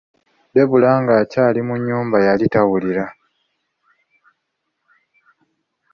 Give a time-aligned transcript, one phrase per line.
[0.55, 3.05] Debula ng'akyali mu nnyumba yali tawulira.